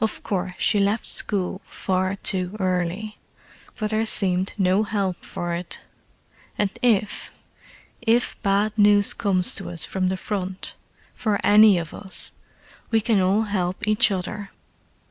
[0.00, 3.18] Of course, she left school far too early,
[3.76, 5.82] but there seemed no help for it.
[6.56, 13.42] And if—if bad news comes to us from the Front—for any of us—we can all
[13.42, 14.50] help each other."